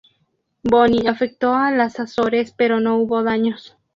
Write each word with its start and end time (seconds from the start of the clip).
Bonnie 0.63 1.07
afectó 1.07 1.53
a 1.53 1.69
las 1.69 1.99
Azores 1.99 2.55
pero 2.57 2.79
no 2.79 2.97
hubo 2.97 3.21
daños. 3.21 3.77